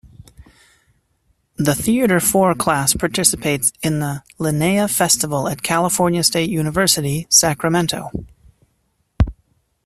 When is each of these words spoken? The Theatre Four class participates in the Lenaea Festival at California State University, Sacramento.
The 1.57 1.75
Theatre 1.75 2.19
Four 2.19 2.55
class 2.55 2.95
participates 2.95 3.71
in 3.83 3.99
the 3.99 4.23
Lenaea 4.39 4.89
Festival 4.91 5.47
at 5.47 5.61
California 5.61 6.23
State 6.23 6.49
University, 6.49 7.27
Sacramento. 7.29 8.09